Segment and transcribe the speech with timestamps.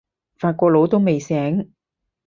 [0.35, 1.73] 法國佬都未醒